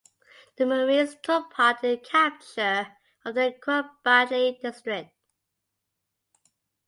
[0.55, 5.11] The marines took part in the capture of the Qubadli District.